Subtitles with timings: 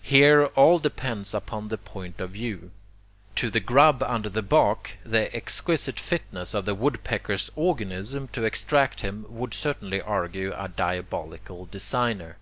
[0.00, 2.70] Here all depends upon the point of view.
[3.34, 9.02] To the grub under the bark the exquisite fitness of the woodpecker's organism to extract
[9.02, 12.38] him would certainly argue a diabolical designer.